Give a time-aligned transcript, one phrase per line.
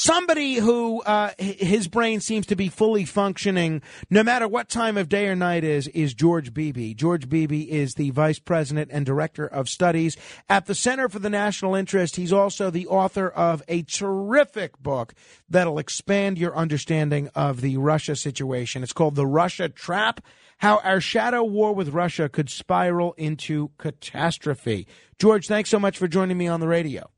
[0.00, 5.08] somebody who uh, his brain seems to be fully functioning no matter what time of
[5.08, 6.94] day or night is is George Beebe.
[6.94, 10.16] George Beebe is the vice president and director of studies
[10.48, 12.16] at the Center for the National Interest.
[12.16, 15.12] He's also the author of a terrific book
[15.48, 18.82] that'll expand your understanding of the Russia situation.
[18.82, 20.22] It's called The Russia Trap
[20.58, 24.86] how our shadow war with Russia could spiral into catastrophe.
[25.18, 27.08] George, thanks so much for joining me on the radio.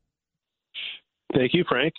[1.33, 1.93] Thank you, Frank.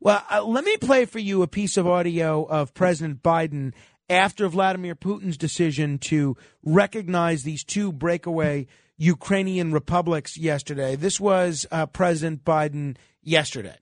[0.00, 3.72] Well, uh, let me play for you a piece of audio of President Biden
[4.08, 8.66] after Vladimir Putin's decision to recognize these two breakaway
[8.96, 10.96] Ukrainian republics yesterday.
[10.96, 13.76] This was uh, President Biden yesterday.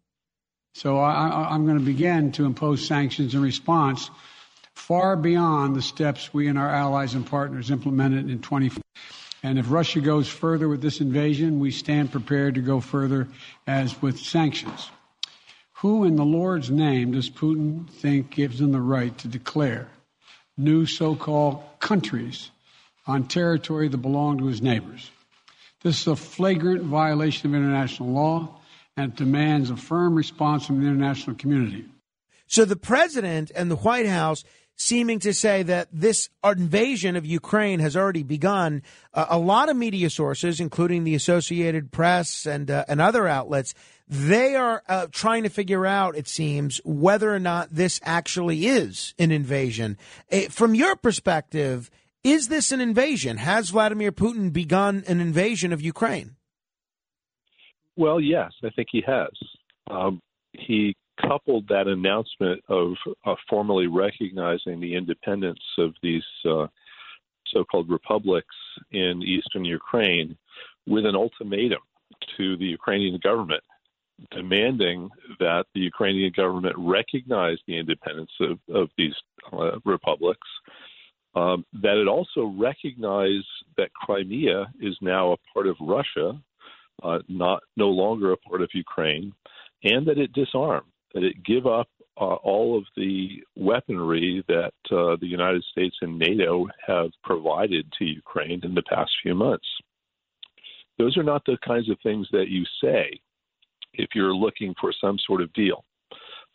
[0.74, 4.10] So I, am going to begin to impose sanctions in response
[4.74, 8.70] far beyond the steps we and our allies and partners implemented in 20.
[9.42, 13.28] And if Russia goes further with this invasion, we stand prepared to go further
[13.66, 14.90] as with sanctions.
[15.82, 19.88] Who in the Lord's name does Putin think gives him the right to declare
[20.56, 22.52] new so called countries
[23.04, 25.10] on territory that belong to his neighbors?
[25.82, 28.60] This is a flagrant violation of international law
[28.96, 31.84] and demands a firm response from the international community.
[32.46, 34.44] So the president and the White House
[34.76, 38.82] seeming to say that this invasion of Ukraine has already begun.
[39.14, 43.74] Uh, a lot of media sources, including the Associated Press and uh, and other outlets,
[44.08, 49.14] they are uh, trying to figure out, it seems, whether or not this actually is
[49.18, 49.96] an invasion.
[50.30, 51.90] Uh, from your perspective,
[52.24, 53.36] is this an invasion?
[53.36, 56.36] Has Vladimir Putin begun an invasion of Ukraine?
[57.96, 59.30] Well, yes, I think he has.
[59.90, 60.20] Um,
[60.52, 62.94] he coupled that announcement of
[63.26, 66.66] uh, formally recognizing the independence of these uh,
[67.48, 68.54] so-called republics
[68.92, 70.36] in eastern Ukraine
[70.86, 71.80] with an ultimatum
[72.36, 73.62] to the Ukrainian government
[74.30, 75.10] demanding
[75.40, 79.14] that the Ukrainian government recognize the independence of, of these
[79.52, 80.48] uh, republics,
[81.34, 83.44] um, that it also recognize
[83.76, 86.38] that Crimea is now a part of Russia,
[87.02, 89.32] uh, not no longer a part of Ukraine,
[89.82, 91.88] and that it disarm that it give up
[92.20, 98.04] uh, all of the weaponry that uh, the United States and NATO have provided to
[98.04, 99.66] Ukraine in the past few months.
[100.98, 103.18] Those are not the kinds of things that you say
[103.94, 105.84] if you're looking for some sort of deal.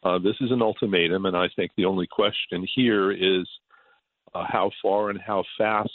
[0.03, 3.47] Uh, this is an ultimatum, and I think the only question here is
[4.33, 5.89] uh, how far and how fast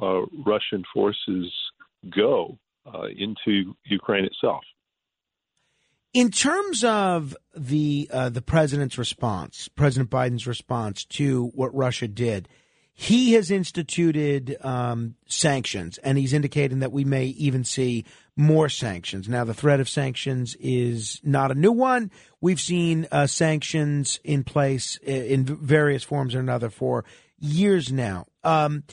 [0.00, 1.52] uh, Russian forces
[2.14, 4.62] go uh, into Ukraine itself.
[6.16, 12.48] In terms of the uh, the president's response, President Biden's response to what Russia did,
[12.94, 19.28] he has instituted um, sanctions, and he's indicating that we may even see more sanctions.
[19.28, 22.10] Now, the threat of sanctions is not a new one.
[22.40, 27.04] We've seen uh, sanctions in place in various forms or another for
[27.38, 28.24] years now.
[28.42, 28.84] Um,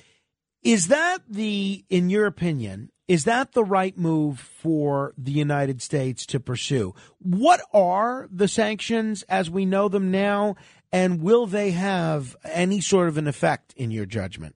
[0.62, 6.26] is that the, in your opinion, is that the right move for the United States
[6.28, 6.96] to pursue?
[7.20, 10.56] What are the sanctions as we know them now,
[10.92, 14.56] and will they have any sort of an effect in your judgment?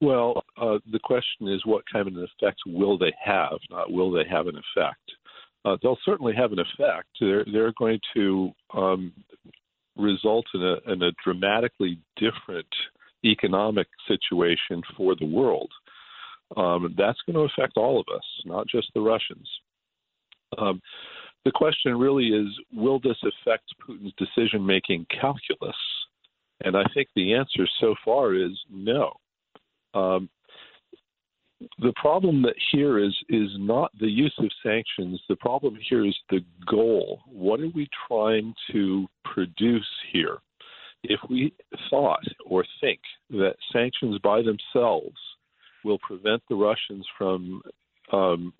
[0.00, 4.10] Well, uh, the question is what kind of an effect will they have, not will
[4.10, 4.98] they have an effect.
[5.64, 7.08] Uh, they'll certainly have an effect.
[7.20, 9.12] They're, they're going to um,
[9.96, 12.66] result in a, in a dramatically different
[13.24, 15.70] economic situation for the world
[16.56, 19.48] um, that's going to affect all of us, not just the Russians.
[20.58, 20.80] Um,
[21.44, 25.76] the question really is will this affect Putin's decision making calculus?
[26.64, 29.12] And I think the answer so far is no.
[29.92, 30.28] Um,
[31.78, 35.20] the problem that here is is not the use of sanctions.
[35.28, 37.20] The problem here is the goal.
[37.26, 40.38] What are we trying to produce here?
[41.02, 41.52] If we
[41.90, 43.00] thought or think
[43.30, 45.16] that sanctions by themselves
[45.84, 47.62] will prevent the Russians from
[48.12, 48.52] um,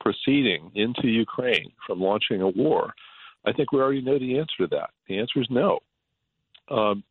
[0.00, 2.92] proceeding into Ukraine, from launching a war?
[3.46, 4.90] I think we already know the answer to that.
[5.08, 5.78] The answer is no.
[6.70, 7.02] Um,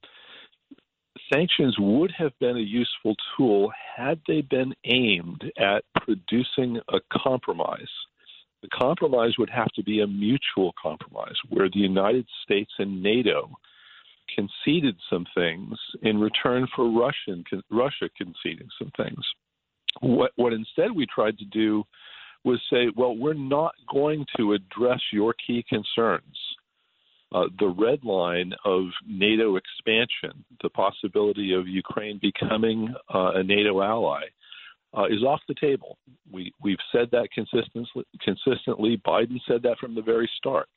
[1.32, 7.90] sanctions would have been a useful tool had they been aimed at producing a compromise.
[8.62, 13.50] The compromise would have to be a mutual compromise where the United States and NATO
[14.36, 19.24] conceded some things in return for Russian, Russia conceding some things.
[20.20, 21.86] What, what instead we tried to do
[22.44, 26.38] was say, well, we're not going to address your key concerns.
[27.34, 33.82] Uh, the red line of NATO expansion, the possibility of Ukraine becoming uh, a NATO
[33.82, 34.24] ally,
[34.98, 35.98] uh, is off the table.
[36.30, 39.02] We, we've said that consistently, consistently.
[39.08, 40.68] Biden said that from the very start.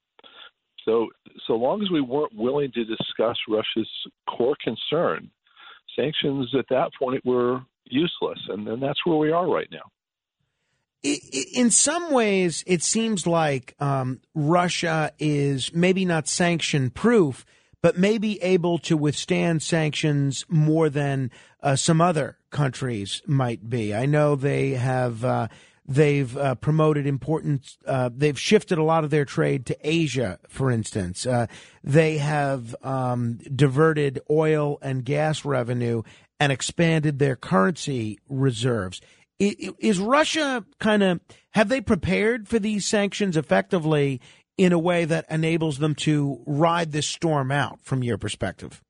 [0.85, 1.09] So
[1.49, 3.91] so long as we weren't willing to discuss Russia's
[4.29, 5.31] core concern,
[5.97, 9.83] sanctions at that point were useless, and, and that's where we are right now.
[11.55, 17.45] In some ways, it seems like um, Russia is maybe not sanction proof,
[17.83, 23.93] but maybe able to withstand sanctions more than uh, some other countries might be.
[23.95, 25.25] I know they have.
[25.25, 25.49] Uh,
[25.85, 30.71] They've uh, promoted important, uh, they've shifted a lot of their trade to Asia, for
[30.71, 31.27] instance.
[31.27, 31.49] Uh,
[31.83, 36.03] they have um, diverted oil and gas revenue
[36.43, 39.01] and expanded their currency reserves.
[39.39, 44.21] Is Russia kind of, have they prepared for these sanctions effectively
[44.59, 48.83] in a way that enables them to ride this storm out from your perspective?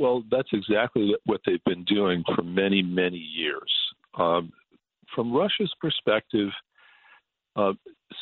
[0.00, 3.72] Well, that's exactly what they've been doing for many, many years.
[4.18, 4.50] Um,
[5.14, 6.48] from Russia's perspective,
[7.54, 7.74] uh,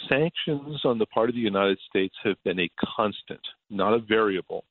[0.07, 3.41] sanctions on the part of the United States have been a constant,
[3.71, 4.65] not a variable.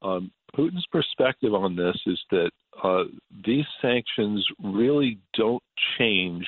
[0.00, 2.50] Um, Putin's perspective on this is that
[2.82, 3.04] uh,
[3.44, 5.62] these sanctions really don't
[5.98, 6.46] change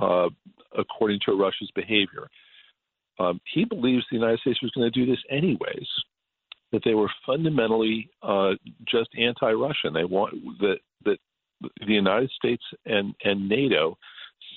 [0.00, 0.28] uh,
[0.76, 2.28] according to Russia's behavior.
[3.18, 5.88] Um, he believes the United States was going to do this anyways.
[6.72, 8.52] That they were fundamentally uh,
[8.88, 9.92] just anti-Russian.
[9.92, 11.18] They want that that
[11.86, 13.98] the United States and and NATO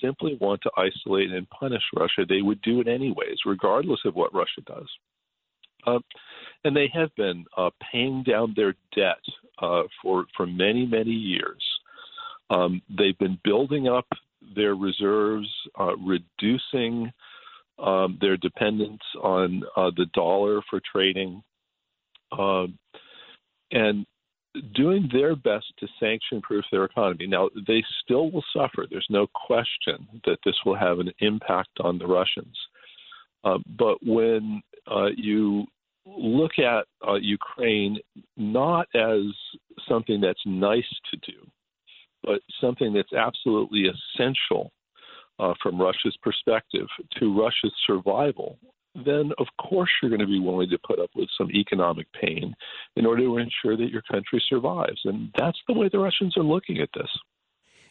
[0.02, 4.34] simply want to isolate and punish Russia, they would do it anyways, regardless of what
[4.34, 4.88] Russia does.
[6.64, 9.22] And they have been uh, paying down their debt
[9.62, 11.64] uh, for for many many years.
[12.50, 14.08] Um, they've been building up
[14.56, 15.48] their reserves,
[15.80, 17.12] uh, reducing
[17.80, 21.44] um, their dependence on uh, the dollar for trading,
[22.38, 22.78] um,
[23.72, 24.06] and
[24.74, 27.28] doing their best to sanction proof their economy.
[27.28, 28.86] Now, they still will suffer.
[28.90, 32.56] There's no question that this will have an impact on the Russians.
[33.44, 35.66] Uh, but when uh, you
[36.06, 37.98] look at uh, Ukraine
[38.38, 39.24] not as
[39.88, 41.48] something that's nice to do,
[42.24, 44.72] but something that's absolutely essential
[45.40, 46.88] uh, from Russia's perspective
[47.20, 48.58] to Russia's survival
[49.04, 52.56] then of course you're going to be willing to put up with some economic pain
[52.96, 55.02] in order to ensure that your country survives.
[55.04, 57.10] And that's the way the Russians are looking at this.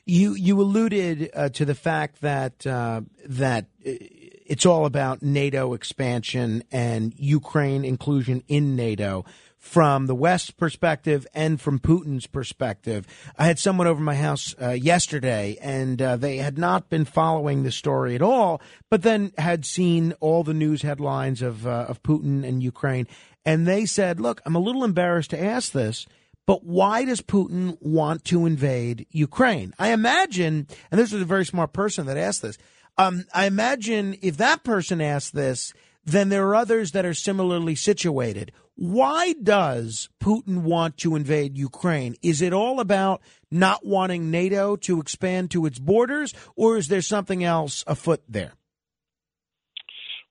[0.06, 6.62] You you alluded uh, to the fact that uh, that it's all about NATO expansion
[6.70, 9.24] and Ukraine inclusion in NATO
[9.64, 13.06] from the West's perspective and from Putin's perspective.
[13.38, 17.62] I had someone over my house uh, yesterday, and uh, they had not been following
[17.62, 18.60] the story at all,
[18.90, 23.08] but then had seen all the news headlines of uh, of Putin and Ukraine,
[23.46, 26.06] and they said, "Look, I'm a little embarrassed to ask this."
[26.46, 29.74] But why does Putin want to invade Ukraine?
[29.78, 32.58] I imagine, and this was a very smart person that asked this.
[32.98, 35.72] Um, I imagine if that person asked this,
[36.04, 38.52] then there are others that are similarly situated.
[38.76, 42.16] Why does Putin want to invade Ukraine?
[42.22, 47.00] Is it all about not wanting NATO to expand to its borders, or is there
[47.00, 48.52] something else afoot there?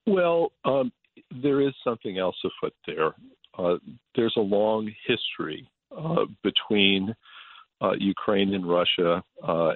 [0.05, 0.91] Well, um,
[1.31, 3.15] there is something else afoot there.
[3.57, 3.77] Uh,
[4.15, 5.67] there's a long history
[5.97, 7.15] uh, between
[7.83, 9.71] uh, Ukraine and Russia, uh,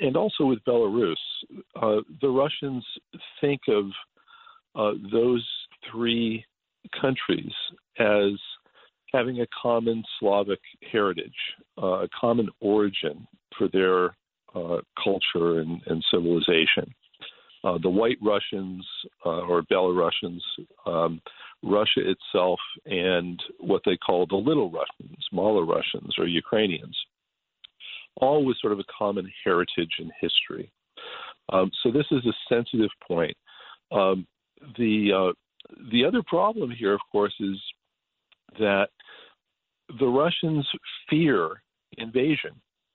[0.00, 1.14] and also with Belarus.
[1.80, 2.84] Uh, the Russians
[3.40, 3.84] think of
[4.74, 5.46] uh, those
[5.90, 6.44] three
[7.00, 7.52] countries
[7.98, 8.32] as
[9.12, 10.58] having a common Slavic
[10.90, 11.32] heritage,
[11.80, 14.16] uh, a common origin for their
[15.02, 16.92] culture and, and civilization.
[17.82, 18.86] The White Russians
[19.24, 20.40] or Belarusians,
[20.86, 21.20] um,
[21.62, 24.93] Russia itself, and what they call the Little Russians,
[25.34, 26.96] smaller Russians or Ukrainians,
[28.16, 30.70] all with sort of a common heritage and history.
[31.52, 33.36] Um, so this is a sensitive point.
[33.92, 34.26] Um,
[34.78, 35.32] the uh,
[35.90, 37.56] the other problem here, of course, is
[38.58, 38.88] that
[39.98, 40.66] the Russians
[41.10, 41.62] fear
[41.98, 42.52] invasion.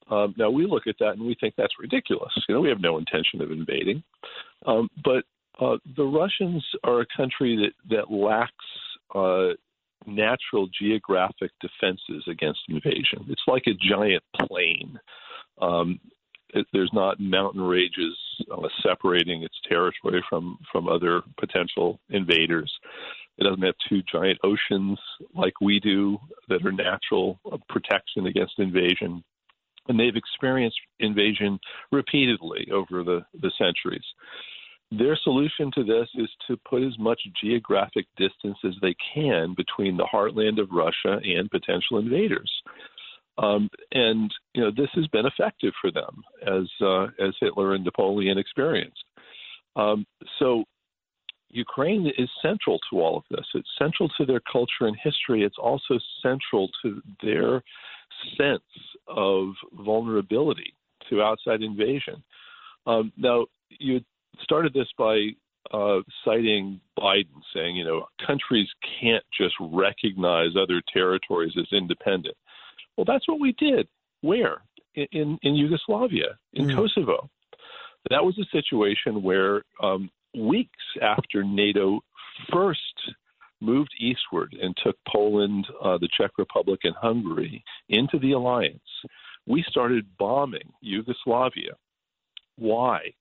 [0.10, 2.32] Um, now we look at that and we think that's ridiculous.
[2.48, 4.02] You know, we have no intention of invading,
[4.66, 5.24] um, but
[5.62, 8.54] uh, the Russians are a country that that lacks
[9.14, 9.54] uh,
[10.10, 13.26] natural geographic defenses against invasion.
[13.30, 15.00] It's like a giant plain.
[15.62, 16.00] Um,
[16.54, 18.18] it, there's not mountain ranges
[18.52, 22.72] uh, separating its territory from from other potential invaders.
[23.38, 25.00] It doesn't have two giant oceans
[25.34, 26.18] like we do
[26.50, 29.24] that are natural uh, protection against invasion.
[29.88, 31.58] And they've experienced invasion
[31.92, 34.04] repeatedly over the, the centuries.
[34.92, 39.98] Their solution to this is to put as much geographic distance as they can between
[39.98, 42.52] the heartland of Russia and potential invaders.
[43.38, 47.86] Um, and you know this has been effective for them as uh, as Hitler and
[47.86, 49.04] Napoleon experienced.
[49.76, 50.06] Um,
[50.40, 50.66] so
[51.50, 53.46] Ukraine is central to all of this.
[53.54, 55.44] It's central to their culture and history.
[55.44, 57.64] It's also central to their
[58.38, 58.62] sense
[59.08, 60.74] of vulnerability
[61.10, 62.24] to outside invasion.
[62.86, 64.02] Um, now, you
[64.42, 65.30] started this by
[65.72, 68.68] uh, citing Biden, saying, you know, countries
[69.02, 72.36] can't just recognize other territories as independent.
[72.98, 73.88] Well, that's what we did.
[74.22, 74.62] Where?
[74.96, 76.76] In, in, Yugoslavia, in mm.
[76.76, 77.30] Kosovo.
[78.10, 80.70] That was a situation where um, weeks
[81.02, 82.02] after NATO
[82.52, 82.80] first
[83.62, 88.80] moved eastward and took Poland, uh, the Czech Republic, and Hungary into the alliance,
[89.46, 91.74] we started bombing Yugoslavia.
[92.58, 93.14] Why?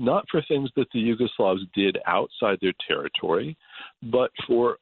[0.00, 3.54] Not for things that the Yugoslavs did outside their territory,
[4.02, 4.78] but for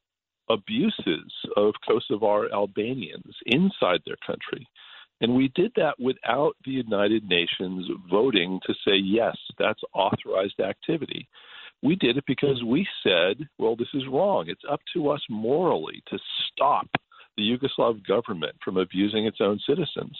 [0.49, 4.65] abuses of Kosovar Albanians inside their country.
[5.21, 11.29] And we did that without the United Nations voting to say, yes, that's authorized activity.
[11.83, 14.45] We did it because we said, well, this is wrong.
[14.47, 16.87] It's up to us morally to stop
[17.37, 20.17] the Yugoslav government from abusing its own citizens.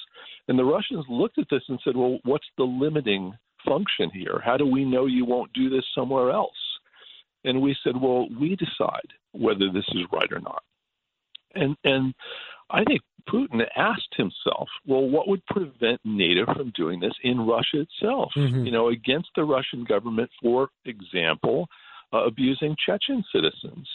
[0.49, 3.33] And the Russians looked at this and said, well, what's the limiting
[3.67, 4.41] function here?
[4.45, 6.51] How do we know you won't do this somewhere else?
[7.45, 10.63] And we said, well, we decide whether this is right or not.
[11.55, 12.15] And and
[12.71, 17.85] I think Putin asked himself, well, what would prevent NATO from doing this in Russia
[17.87, 18.33] itself?
[18.37, 18.65] Mm-hmm.
[18.65, 21.69] You know, against the Russian government, for example,
[22.13, 23.89] uh, abusing Chechen citizens.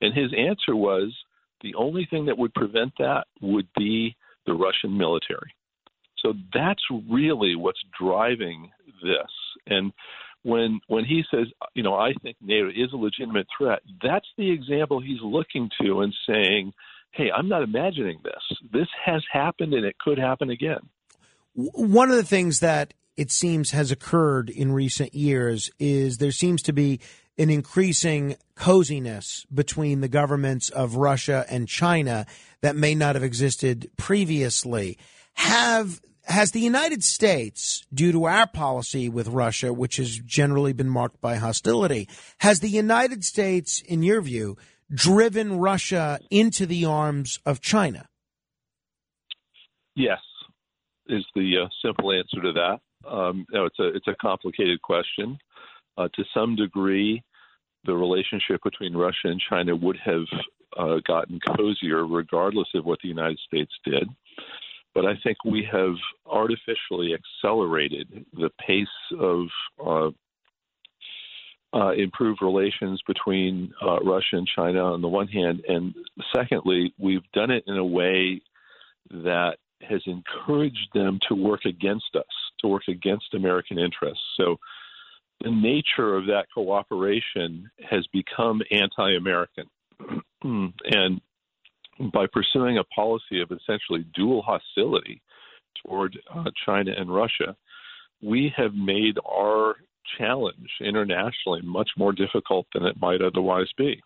[0.00, 1.14] And his answer was
[1.62, 4.14] the only thing that would prevent that would be
[4.46, 5.52] the Russian military.
[6.18, 8.70] So that's really what's driving
[9.06, 9.30] this.
[9.66, 9.92] And
[10.42, 14.50] when when he says, you know, I think NATO is a legitimate threat, that's the
[14.50, 16.72] example he's looking to and saying,
[17.12, 18.58] hey, I'm not imagining this.
[18.72, 20.80] This has happened and it could happen again.
[21.54, 26.62] One of the things that it seems has occurred in recent years is there seems
[26.62, 27.00] to be
[27.38, 32.26] an increasing coziness between the governments of Russia and China
[32.60, 34.98] that may not have existed previously.
[35.34, 40.88] Have has the United States, due to our policy with Russia, which has generally been
[40.88, 44.56] marked by hostility, has the United States, in your view,
[44.92, 48.08] driven Russia into the arms of China?
[49.94, 50.20] Yes,
[51.08, 52.80] is the uh, simple answer to that.
[53.08, 55.38] Um, know, it's a it's a complicated question.
[55.96, 57.22] Uh, to some degree,
[57.84, 60.24] the relationship between Russia and China would have
[60.76, 64.08] uh, gotten cozier regardless of what the United States did.
[64.96, 68.86] But I think we have artificially accelerated the pace
[69.20, 69.46] of
[69.78, 70.10] uh,
[71.76, 75.94] uh, improve relations between uh, Russia and China on the one hand, and
[76.34, 78.40] secondly, we've done it in a way
[79.10, 82.24] that has encouraged them to work against us,
[82.60, 84.24] to work against American interests.
[84.38, 84.56] So
[85.44, 89.66] the nature of that cooperation has become anti American.
[90.42, 91.20] and
[92.12, 95.22] by pursuing a policy of essentially dual hostility
[95.84, 97.56] toward uh, China and Russia,
[98.22, 99.76] we have made our
[100.18, 104.00] challenge internationally much more difficult than it might otherwise be.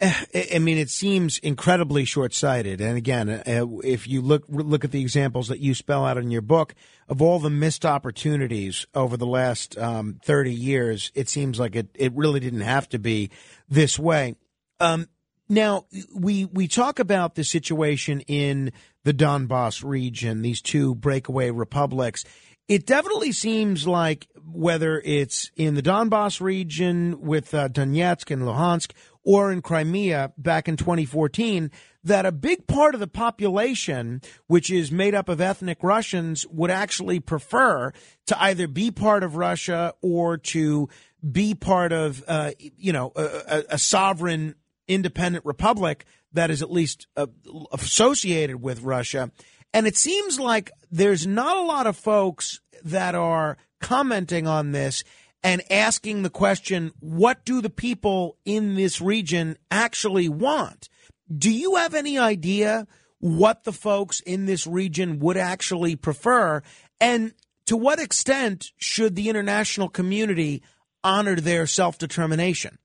[0.00, 0.14] Eh,
[0.54, 2.80] I mean, it seems incredibly short-sighted.
[2.80, 6.30] And again, uh, if you look look at the examples that you spell out in
[6.30, 6.74] your book
[7.08, 11.88] of all the missed opportunities over the last um, thirty years, it seems like it
[11.94, 13.30] it really didn't have to be
[13.68, 14.36] this way.
[14.78, 15.08] Um,
[15.48, 18.72] now we we talk about the situation in
[19.04, 22.24] the Donbass region, these two breakaway republics.
[22.68, 28.92] It definitely seems like whether it's in the Donbass region with uh, Donetsk and Luhansk
[29.22, 31.70] or in Crimea back in 2014,
[32.04, 36.70] that a big part of the population, which is made up of ethnic Russians, would
[36.70, 37.92] actually prefer
[38.26, 40.88] to either be part of Russia or to
[41.30, 44.54] be part of, uh, you know, a, a, sovereign
[44.88, 47.26] independent republic that is at least uh,
[47.72, 49.30] associated with Russia.
[49.72, 55.04] And it seems like there's not a lot of folks that are commenting on this
[55.42, 60.88] and asking the question, what do the people in this region actually want?
[61.36, 62.86] Do you have any idea
[63.20, 66.62] what the folks in this region would actually prefer?
[67.00, 67.34] And
[67.66, 70.62] to what extent should the international community
[71.04, 72.78] honor their self determination?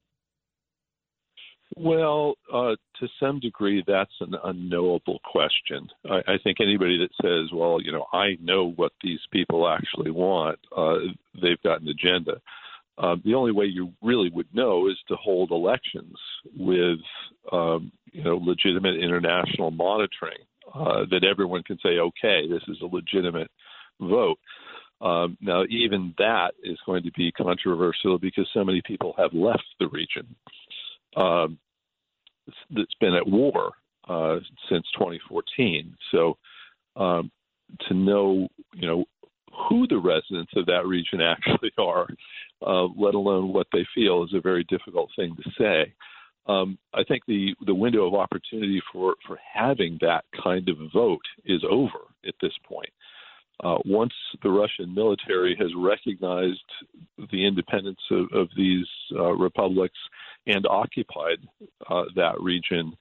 [1.76, 5.88] Well, uh, to some degree, that's an unknowable question.
[6.10, 10.12] I, I, think anybody that says, "Well, you know, I know what these people actually
[10.12, 10.98] want," uh,
[11.42, 12.42] they've got an agenda.
[12.98, 16.16] Uh, the only way you really would know is to hold elections
[16.56, 17.00] with,
[17.52, 20.38] um, you know, legitimate international monitoring
[20.76, 23.50] uh, that everyone can say, "Okay, this is a legitimate
[24.00, 24.38] vote."
[25.02, 29.66] Um, now, even that is going to be controversial because so many people have left
[29.80, 30.36] the region
[31.16, 31.58] um,
[32.72, 33.72] that's been at war
[34.08, 34.38] uh,
[34.70, 35.96] since 2014.
[36.12, 36.38] So,
[36.96, 37.32] um,
[37.88, 39.06] to know, you know,
[39.70, 42.08] who the residents of that region actually are,
[42.66, 45.94] uh, let alone what they feel, is a very difficult thing to say.
[46.46, 51.24] Um, I think the the window of opportunity for for having that kind of vote
[51.46, 52.90] is over at this point.
[53.64, 56.60] Uh, once the Russian military has recognized
[57.32, 59.98] the independence of, of these uh, republics
[60.48, 61.40] and occupied
[61.90, 62.94] uh, that region,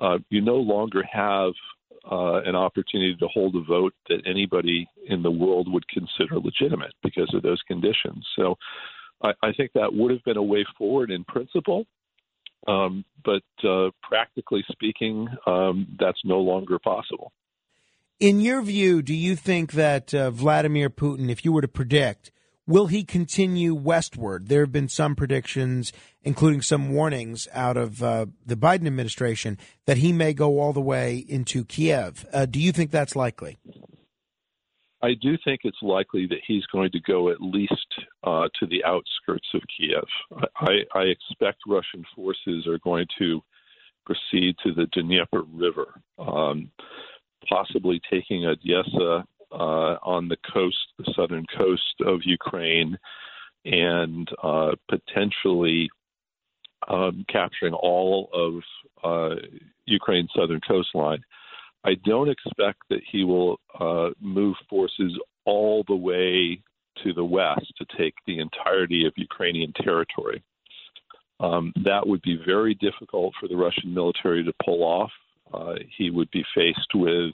[0.00, 1.52] uh, you no longer have
[2.10, 6.92] uh, an opportunity to hold a vote that anybody in the world would consider legitimate
[7.02, 8.26] because of those conditions.
[8.36, 8.56] So
[9.22, 11.84] I, I think that would have been a way forward in principle.
[12.66, 17.32] Um, but uh, practically speaking, um, that's no longer possible.
[18.18, 22.30] In your view, do you think that uh, Vladimir Putin, if you were to predict,
[22.70, 24.48] will he continue westward?
[24.48, 29.98] There have been some predictions, including some warnings out of uh, the Biden administration, that
[29.98, 32.24] he may go all the way into Kiev.
[32.32, 33.58] Uh, do you think that's likely?
[35.02, 37.72] I do think it's likely that he's going to go at least
[38.22, 40.04] uh, to the outskirts of Kiev.
[40.56, 43.40] I, I, expect Russian forces are going to
[44.04, 46.70] proceed to the Dnieper River, um,
[47.48, 52.98] possibly taking Odessa on the coast, the southern coast of Ukraine,
[53.64, 55.90] and uh, potentially
[56.88, 58.62] um, capturing all of
[59.04, 59.36] uh,
[59.86, 61.22] Ukraine's southern coastline.
[61.84, 66.62] I don't expect that he will uh, move forces all the way
[67.02, 70.42] to the west to take the entirety of Ukrainian territory.
[71.38, 75.10] Um, that would be very difficult for the Russian military to pull off.
[75.52, 77.32] Uh, he would be faced with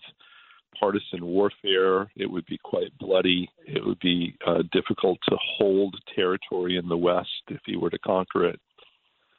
[0.79, 2.11] partisan warfare.
[2.17, 3.49] It would be quite bloody.
[3.67, 7.99] It would be uh, difficult to hold territory in the West if he were to
[7.99, 8.61] conquer it.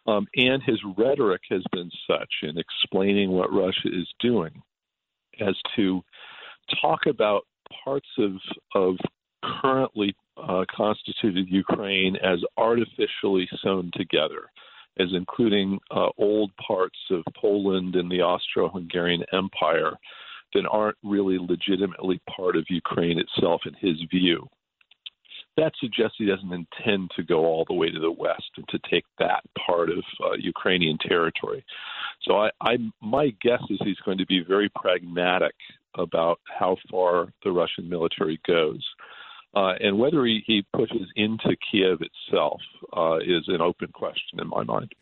[0.08, 4.62] Um, and his rhetoric has been such in explaining what Russia is doing
[5.42, 6.02] as to
[6.82, 7.44] talk about
[7.84, 8.32] parts of
[8.74, 8.96] of
[9.62, 14.50] currently uh, constituted Ukraine as artificially sewn together,
[15.00, 19.98] as including uh, old parts of Poland and the Austro-Hungarian Empire
[20.54, 24.48] that aren't really legitimately part of Ukraine itself, in his view.
[25.58, 28.80] That suggests he doesn't intend to go all the way to the west and to
[28.90, 31.66] take that part of uh, Ukrainian territory.
[32.22, 35.56] So I, I, my guess is he's going to be very pragmatic
[35.96, 38.86] about how far the Russian military goes.
[39.56, 42.62] Uh, and whether he, he, pushes into Kiev itself
[42.96, 44.94] uh, is an open question in my mind.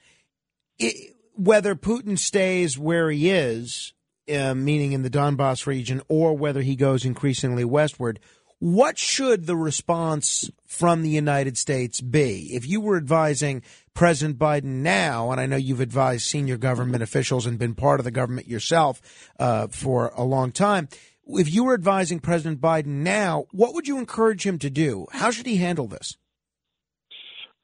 [0.80, 3.94] It, whether Putin stays where he is,
[4.34, 8.20] uh, meaning in the Donbass region, or whether he goes increasingly westward,
[8.60, 12.50] what should the response from the United States be?
[12.54, 13.62] If you were advising
[13.94, 18.06] President Biden now, and I know you've advised senior government officials and been part of
[18.06, 19.02] the government yourself
[19.40, 20.88] uh, for a long time,
[21.28, 25.08] if you were advising President Biden now, what would you encourage him to do?
[25.12, 26.18] How should he handle this?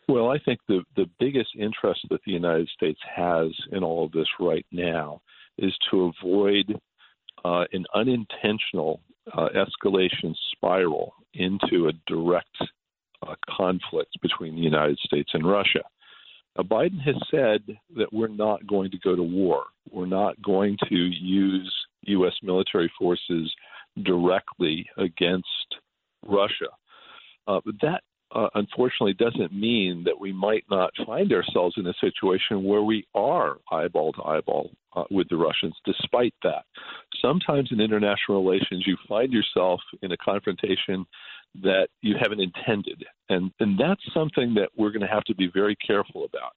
[0.08, 4.12] Well, I think the, the biggest interest that the United States has in all of
[4.12, 5.22] this right now
[5.62, 6.80] is to avoid
[7.46, 9.02] uh, an unintentional
[9.34, 12.58] uh, escalation spiral into a direct
[13.26, 15.84] uh, conflict between the United States and Russia.
[16.58, 17.62] Now, Biden has said
[17.96, 19.64] that we're not going to go to war.
[19.90, 22.34] We're not going to use U.S.
[22.44, 23.54] military forces
[24.04, 25.48] directly against
[26.28, 26.70] Russia.
[27.48, 31.94] Uh, but that uh, unfortunately doesn't mean that we might not find ourselves in a
[32.00, 36.64] situation where we are eyeball to eyeball uh, with the Russians, despite that.
[37.22, 41.06] Sometimes in international relations, you find yourself in a confrontation
[41.62, 43.04] that you haven't intended.
[43.30, 46.54] And, and that's something that we're going to have to be very careful about.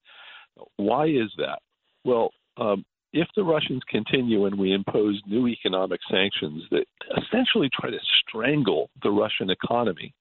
[0.76, 1.58] Why is that?
[2.04, 6.84] Well, um, if the Russians continue and we impose new economic sanctions that
[7.16, 10.12] essentially try to strangle the Russian economy,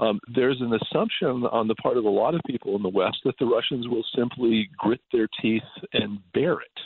[0.00, 3.18] um, there's an assumption on the part of a lot of people in the West
[3.24, 6.80] that the Russians will simply grit their teeth and bear it.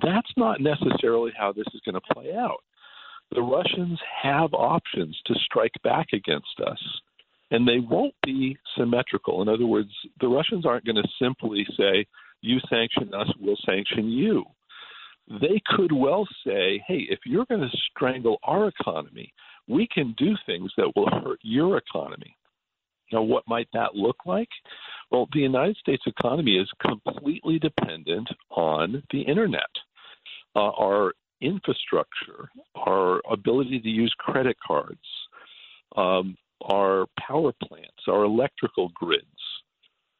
[0.00, 2.62] That's not necessarily how this is going to play out.
[3.32, 6.78] The Russians have options to strike back against us,
[7.50, 9.42] and they won't be symmetrical.
[9.42, 12.06] In other words, the Russians aren't going to simply say,
[12.40, 14.44] You sanction us, we'll sanction you.
[15.40, 19.32] They could well say, Hey, if you're going to strangle our economy,
[19.70, 22.36] we can do things that will hurt your economy.
[23.12, 24.48] Now, what might that look like?
[25.10, 29.70] Well, the United States economy is completely dependent on the internet.
[30.54, 35.00] Uh, our infrastructure, our ability to use credit cards,
[35.96, 39.24] um, our power plants, our electrical grids,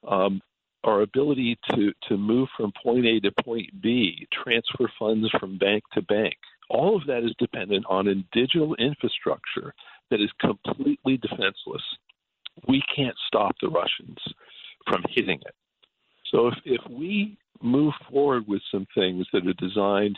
[0.08, 0.40] um,
[0.84, 5.82] our ability to, to move from point A to point B, transfer funds from bank
[5.92, 6.36] to bank.
[6.70, 9.74] All of that is dependent on a digital infrastructure
[10.11, 11.83] that is completely defenseless.
[12.68, 14.18] We can't stop the Russians
[14.87, 15.54] from hitting it.
[16.30, 20.16] So if, if we move forward with some things that are designed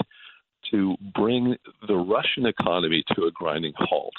[0.70, 1.56] to bring
[1.88, 4.14] the Russian economy to a grinding halt,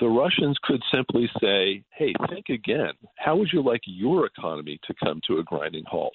[0.00, 2.92] the Russians could simply say, hey, think again.
[3.16, 6.14] How would you like your economy to come to a grinding halt?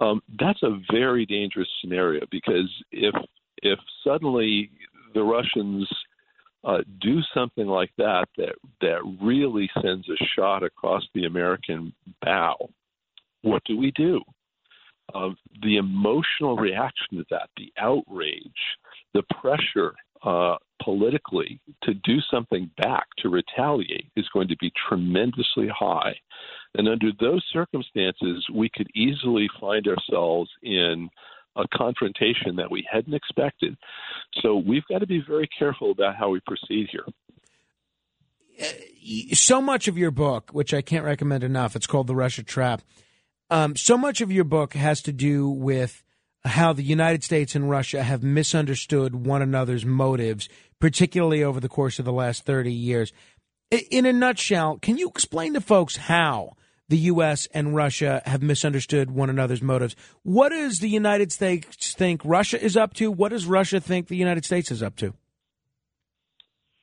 [0.00, 3.14] Um, that's a very dangerous scenario because if
[3.62, 4.70] if suddenly
[5.14, 5.88] the Russians
[6.64, 11.92] uh, do something like that that that really sends a shot across the American
[12.22, 12.56] bow,
[13.42, 14.20] what do we do?
[15.14, 15.30] Uh,
[15.62, 18.42] the emotional reaction to that, the outrage,
[19.14, 25.68] the pressure uh, politically to do something back, to retaliate, is going to be tremendously
[25.68, 26.14] high.
[26.74, 31.08] And under those circumstances, we could easily find ourselves in
[31.56, 33.76] a confrontation that we hadn't expected.
[34.42, 37.06] So we've got to be very careful about how we proceed here.
[39.32, 42.82] So much of your book, which I can't recommend enough, it's called The Russia Trap.
[43.50, 46.02] Um, so much of your book has to do with
[46.44, 50.48] how the United States and Russia have misunderstood one another's motives,
[50.80, 53.12] particularly over the course of the last 30 years.
[53.90, 56.54] In a nutshell, can you explain to folks how
[56.88, 57.46] the U.S.
[57.52, 59.94] and Russia have misunderstood one another's motives?
[60.22, 63.10] What does the United States think Russia is up to?
[63.10, 65.14] What does Russia think the United States is up to?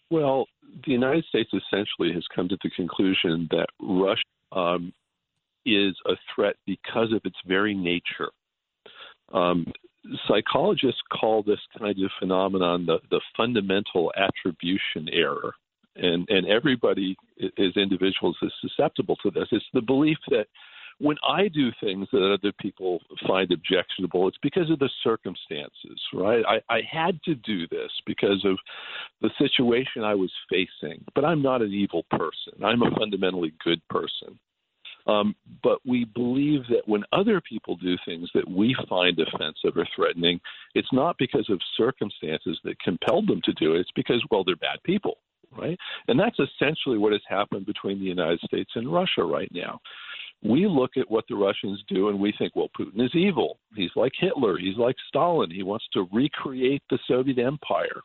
[0.10, 0.46] Well,
[0.86, 4.94] the United States essentially has come to the conclusion that Russia um,
[5.66, 8.30] is a threat because of its very nature.
[9.34, 9.66] Um,
[10.28, 15.54] psychologists call this kind of phenomenon the, the fundamental attribution error.
[15.96, 19.48] And, and everybody as individuals is susceptible to this.
[19.52, 20.48] It's the belief that
[21.00, 26.44] when I do things that other people find objectionable, it's because of the circumstances, right?
[26.48, 28.58] I, I had to do this because of
[29.22, 32.64] the situation I was facing, but I'm not an evil person.
[32.64, 34.40] I'm a fundamentally good person.
[35.08, 39.88] Um, but we believe that when other people do things that we find offensive or
[39.96, 40.40] threatening,
[40.74, 43.82] it's not because of circumstances that compelled them to do it.
[43.82, 45.18] It's because, well, they're bad people,
[45.58, 45.78] right?
[46.08, 49.80] And that's essentially what has happened between the United States and Russia right now.
[50.44, 53.58] We look at what the Russians do and we think, well, Putin is evil.
[53.76, 54.58] He's like Hitler.
[54.58, 55.50] He's like Stalin.
[55.50, 58.02] He wants to recreate the Soviet Empire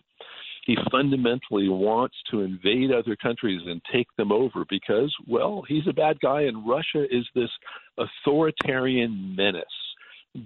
[0.67, 5.93] he fundamentally wants to invade other countries and take them over because, well, he's a
[5.93, 7.51] bad guy, and Russia is this
[7.99, 9.65] authoritarian menace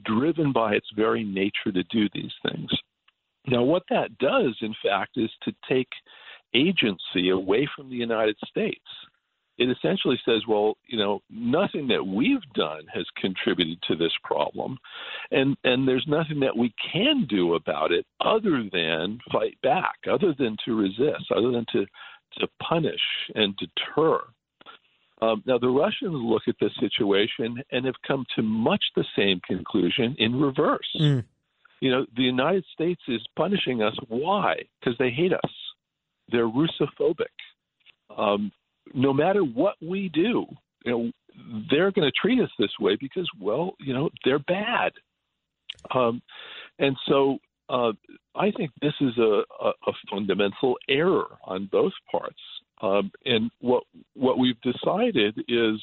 [0.05, 2.71] driven by its very nature to do these things.
[3.47, 5.89] Now, what that does, in fact, is to take
[6.55, 8.85] agency away from the United States
[9.57, 14.79] it essentially says, well, you know, nothing that we've done has contributed to this problem,
[15.31, 20.35] and and there's nothing that we can do about it other than fight back, other
[20.37, 21.87] than to resist, other than to
[22.39, 23.01] to punish
[23.37, 24.21] and deter.
[25.23, 29.41] Um, now, the Russians look at this situation and have come to much the same
[29.47, 30.91] conclusion in reverse.
[31.01, 31.25] Mm.
[31.81, 33.95] You know, the United States is punishing us.
[34.09, 34.57] Why?
[34.81, 35.51] Because they hate us.
[36.31, 37.27] They're Russophobic.
[38.17, 38.53] Um,
[38.93, 40.47] no matter what we do,
[40.85, 41.11] you know,
[41.71, 44.93] they're going to treat us this way because, well, you know, they're bad.
[45.95, 46.23] Um,
[46.79, 47.93] and so uh,
[48.35, 52.41] I think this is a, a, a, fundamental error on both parts.
[52.83, 53.85] Um, and what
[54.15, 55.81] what we've decided is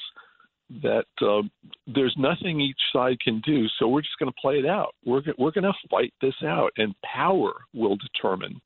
[0.83, 1.49] that um,
[1.87, 4.93] there's nothing each side can do, so we're just going to play it out.
[5.05, 8.61] We're we're going to fight this out, and power will determine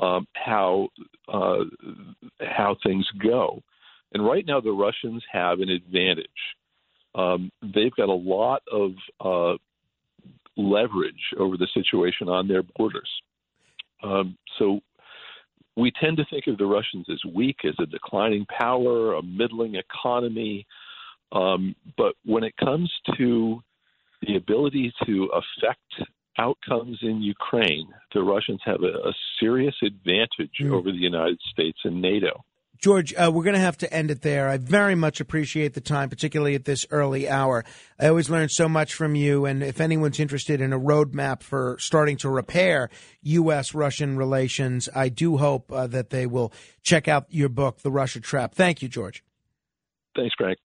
[0.00, 0.88] um, how
[1.32, 1.64] uh,
[2.40, 3.62] how things go.
[4.14, 6.26] And right now, the Russians have an advantage.
[7.14, 9.56] Um, they've got a lot of uh,
[10.56, 13.08] leverage over the situation on their borders.
[14.02, 14.80] Um, so
[15.76, 19.76] we tend to think of the Russians as weak, as a declining power, a middling
[19.76, 20.66] economy.
[21.32, 23.62] Um, but when it comes to
[24.22, 30.72] the ability to affect outcomes in Ukraine, the Russians have a, a serious advantage mm.
[30.72, 32.44] over the United States and NATO.
[32.82, 34.48] George, uh, we're going to have to end it there.
[34.48, 37.64] I very much appreciate the time, particularly at this early hour.
[37.96, 39.46] I always learn so much from you.
[39.46, 42.90] And if anyone's interested in a roadmap for starting to repair
[43.22, 43.72] U.S.
[43.72, 48.18] Russian relations, I do hope uh, that they will check out your book, The Russia
[48.20, 48.56] Trap.
[48.56, 49.22] Thank you, George.
[50.16, 50.56] Thanks, Greg.